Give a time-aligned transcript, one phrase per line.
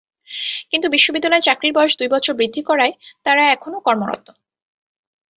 [0.71, 2.93] কিন্তু বিশ্ববিদ্যালয় চাকরির বয়স দুই বছর বৃদ্ধি করায়
[3.25, 4.25] তাঁরা এখনো কর্মরত।